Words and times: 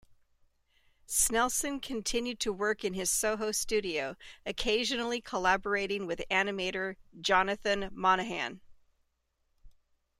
Snelson 1.07 1.79
continued 1.79 2.39
to 2.39 2.51
work 2.51 2.83
in 2.83 2.95
his 2.95 3.11
SoHo 3.11 3.51
studio, 3.51 4.15
occasionally 4.47 5.21
collaborating 5.21 6.07
with 6.07 6.23
animator 6.31 6.95
Jonathan 7.19 7.91
Monaghan. 7.93 8.61